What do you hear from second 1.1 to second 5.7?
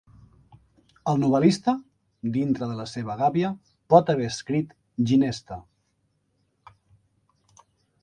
El novel·lista, dintre la seva gàbia, pot haver escrit: "Ginesta".